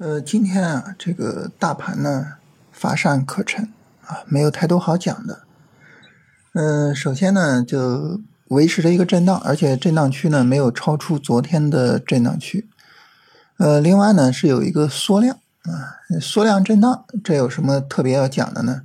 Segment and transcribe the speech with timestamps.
[0.00, 2.24] 呃，今天啊，这个大盘呢
[2.72, 3.68] 乏善可陈
[4.06, 5.40] 啊，没有太多好讲的。
[6.54, 8.18] 嗯，首先呢就
[8.48, 12.66] 维持着一个震荡，而且震荡区呢没有超出昨天的震荡区。
[13.58, 18.80] 呃，另外呢是有一个缩量啊，缩量震荡，这有什么特别要讲的呢？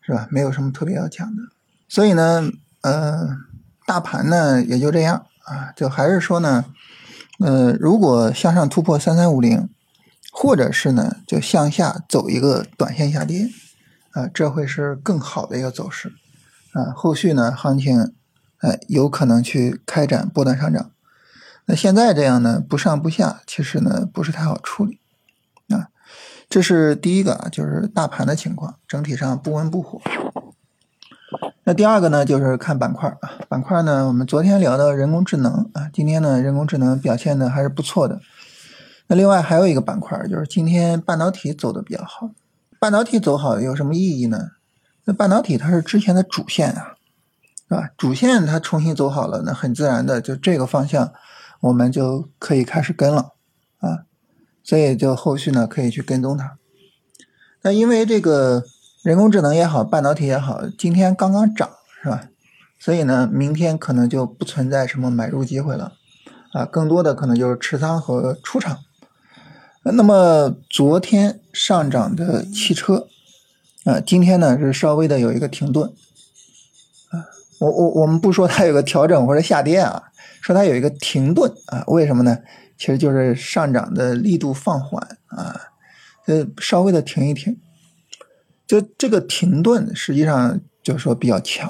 [0.00, 0.28] 是吧？
[0.30, 1.42] 没有什么特别要讲的。
[1.88, 2.48] 所以呢，
[2.82, 3.36] 呃，
[3.84, 6.64] 大盘呢也就这样啊，就还是说呢，
[7.40, 9.68] 呃，如果向上突破三三五零。
[10.34, 13.50] 或者是呢，就向下走一个短线下跌，
[14.12, 16.14] 啊，这会是更好的一个走势，
[16.72, 18.14] 啊，后续呢，行情，
[18.60, 20.90] 哎，有可能去开展波段上涨。
[21.66, 24.98] 那现在这样呢，不上不下，其实呢，不是太好处理，
[25.68, 25.88] 啊，
[26.48, 30.00] 这是第一个啊，就是大盘的情况，整体上不温不火。
[31.64, 38.18] 那第二个呢，就是看板块啊，板块呢，我们昨天聊的人工智能啊，今天呢，人工智能表现的还是不错的。
[39.12, 42.30] 那另外还有一个板块，就是今天半导体走的比较好。
[42.80, 44.52] 半导体走好有什么意义呢？
[45.04, 46.94] 那半导体它是之前的主线啊，
[47.68, 47.90] 是吧？
[47.98, 51.12] 主线它重新走好了，那很自然的就这个方向，
[51.60, 53.34] 我们就可以开始跟了
[53.80, 54.04] 啊。
[54.64, 56.56] 所以就后续呢可以去跟踪它。
[57.60, 58.64] 那因为这个
[59.02, 61.68] 人工智能也好，半导体也好，今天刚刚涨
[62.02, 62.30] 是吧？
[62.78, 65.92] 所以呢，明天可能就不存在什么买入机会了
[66.54, 68.78] 啊，更多的可能就是持仓和出场。
[69.84, 73.08] 那么昨天上涨的汽车，
[73.84, 75.92] 啊，今天呢是稍微的有一个停顿，
[77.10, 77.26] 啊，
[77.58, 80.04] 我我我们不说它有个调整或者下跌啊，
[80.40, 82.38] 说它有一个停顿啊，为什么呢？
[82.78, 85.60] 其实就是上涨的力度放缓啊，
[86.26, 87.58] 呃，稍微的停一停，
[88.64, 91.68] 就这个停顿实际上就是说比较强，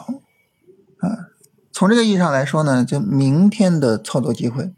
[0.99, 1.33] 啊，
[1.73, 4.71] 从这个意义上来说呢，就明天的操作机会，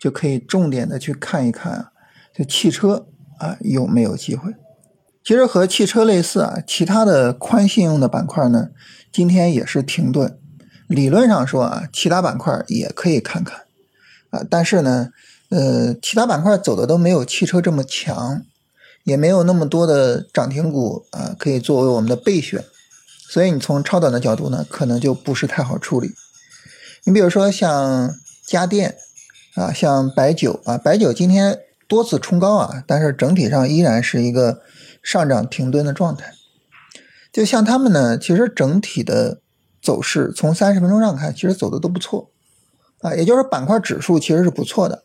[0.00, 1.91] 就可以重点的去看一看。
[2.34, 3.06] 这汽车
[3.38, 4.54] 啊有没有机会？
[5.24, 8.70] 其实和汽车类似啊，其他的宽信用的板块呢，
[9.12, 10.36] 今天也是停顿。
[10.88, 13.60] 理论上说啊，其他板块也可以看看
[14.30, 15.10] 啊，但是呢，
[15.50, 18.42] 呃，其他板块走的都没有汽车这么强，
[19.04, 22.64] 也没有那么多的涨停股啊，可以作为我们的备选。
[23.28, 26.10] 所以你从超短的角度呢，可能就不是太好处理。
[27.04, 28.12] 你比如说像
[28.44, 28.96] 家电
[29.54, 31.60] 啊，像白酒啊，白酒今天。
[31.92, 34.62] 多次冲高啊，但是整体上依然是一个
[35.02, 36.32] 上涨停顿的状态。
[37.30, 39.42] 就像他们呢，其实整体的
[39.82, 42.30] 走势从三十分钟上看，其实走的都不错
[43.02, 43.14] 啊。
[43.14, 45.04] 也就是板块指数其实是不错的，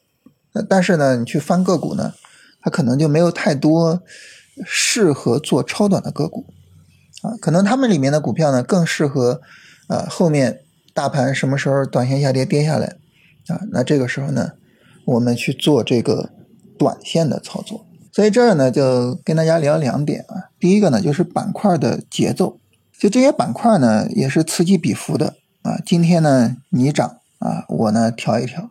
[0.70, 2.14] 但是呢，你去翻个股呢，
[2.62, 4.02] 它可能就没有太多
[4.66, 6.46] 适合做超短的个股
[7.22, 7.36] 啊。
[7.42, 9.42] 可能他们里面的股票呢，更适合
[9.88, 10.62] 啊后面
[10.94, 12.96] 大盘什么时候短线下跌跌下来
[13.48, 14.54] 啊，那这个时候呢，
[15.04, 16.37] 我们去做这个。
[16.78, 20.50] 短线的操作，所以这儿呢就跟大家聊两点啊。
[20.60, 22.60] 第一个呢就是板块的节奏，
[22.98, 25.78] 就这些板块呢也是此起彼伏的啊。
[25.86, 28.70] 今天呢你涨啊，我呢调一调；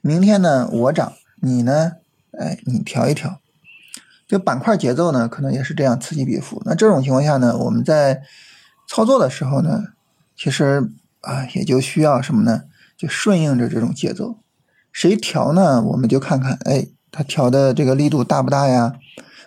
[0.00, 1.92] 明天呢我涨，你呢
[2.38, 3.38] 哎你调一调。
[4.26, 6.62] 这板块节奏呢可能也是这样此起彼伏。
[6.64, 8.22] 那这种情况下呢，我们在
[8.88, 9.84] 操作的时候呢，
[10.36, 10.90] 其实
[11.20, 12.62] 啊也就需要什么呢？
[12.96, 14.38] 就顺应着这种节奏，
[14.92, 15.82] 谁调呢？
[15.82, 16.86] 我们就看看哎。
[17.12, 18.94] 它调的这个力度大不大呀？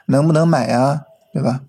[0.07, 1.03] 能不能买呀？
[1.31, 1.61] 对吧？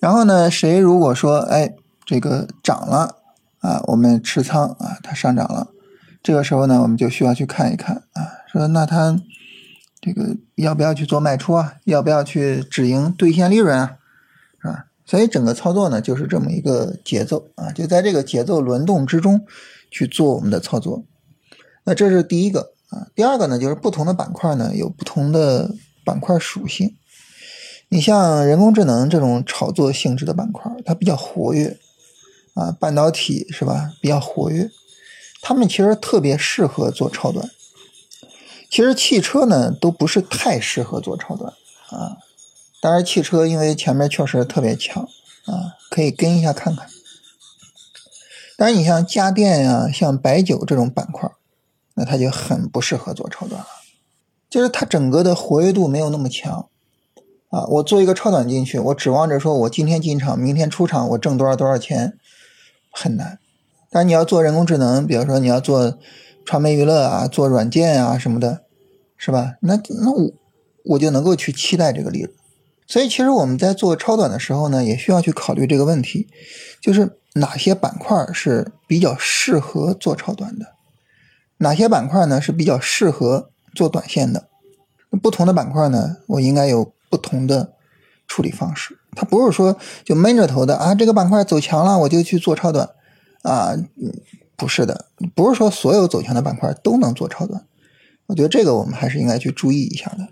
[0.00, 1.74] 然后呢，谁如果说哎
[2.06, 3.16] 这个涨了
[3.58, 5.68] 啊，我们持仓啊，它上涨了，
[6.22, 9.20] 这个时候呢，我们就需要去看一看啊，说那它
[10.00, 11.74] 这个要不要去做卖出啊？
[11.84, 13.96] 要不要去止盈兑现利润啊？
[14.62, 14.86] 是吧？
[15.04, 19.44] 所以整个操作呢，就是这么一个节奏啊，就在这个节奏轮动之中
[19.90, 21.02] 去做我们的操作。
[21.82, 22.72] 那这是第一个。
[22.90, 25.74] 啊，第二个呢，就是不同的板块呢有不同的
[26.04, 26.96] 板块属性。
[27.88, 31.76] 你像人工智能这种炒作性质的板块，它比较活跃
[32.54, 34.70] 啊，半导体是吧，比较活跃，
[35.42, 37.50] 他们其实特别适合做超短。
[38.70, 41.52] 其实汽车呢都不是太适合做超短
[41.88, 42.18] 啊，
[42.80, 45.02] 当然汽车因为前面确实特别强
[45.46, 46.88] 啊，可以跟一下看看。
[48.56, 51.19] 当然你像家电呀，像白酒这种板块。
[52.10, 53.66] 它就很不适合做超短了，
[54.50, 56.68] 就是它整个的活跃度没有那么强
[57.50, 57.64] 啊。
[57.66, 62.18] 我做一个超短进去，我指望着说我今天进场，明天出场，我挣多少多少钱，
[62.90, 63.38] 很难。
[63.88, 65.96] 但你要做人工智能，比如说你要做
[66.44, 68.62] 传媒娱乐啊，做软件啊什么的，
[69.16, 69.54] 是吧？
[69.62, 70.32] 那那我
[70.86, 72.32] 我就能够去期待这个利润。
[72.88, 76.26] 所以其实我们在做超短的时候呢，也需要去考虑这个问题，
[76.82, 80.66] 就是哪些板块是比较适合做超短的。
[81.60, 84.48] 哪些板块呢是比较适合做短线的？
[85.22, 87.72] 不同的板块呢，我应该有不同的
[88.26, 88.98] 处理方式。
[89.14, 92.88] 它不是说就闷着头的啊，这个板块走强了我就去做超短
[93.42, 93.74] 啊，
[94.56, 97.66] 不是的，不是说所有走强的板块都能做超短。
[98.26, 100.28] 我觉得这个我们还是应该去注意一下的，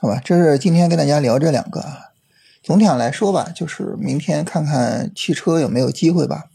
[0.00, 0.20] 好吧？
[0.24, 2.10] 这是今天跟大家聊这两个啊。
[2.62, 6.50] 总体上来说吧，就是明天看看汽车有没有机会吧。